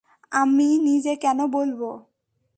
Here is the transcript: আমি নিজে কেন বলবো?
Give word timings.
আমি 0.31 0.67
নিজে 0.81 1.13
কেন 1.15 1.39
বলবো? 1.53 1.89